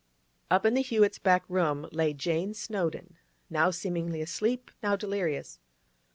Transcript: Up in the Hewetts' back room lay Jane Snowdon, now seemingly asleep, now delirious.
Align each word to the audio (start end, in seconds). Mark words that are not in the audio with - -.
Up 0.49 0.65
in 0.65 0.73
the 0.73 0.81
Hewetts' 0.81 1.19
back 1.21 1.43
room 1.47 1.87
lay 1.91 2.11
Jane 2.11 2.55
Snowdon, 2.55 3.17
now 3.51 3.69
seemingly 3.69 4.19
asleep, 4.19 4.71
now 4.81 4.95
delirious. 4.95 5.59